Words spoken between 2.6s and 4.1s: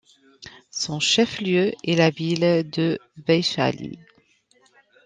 de Vaishali.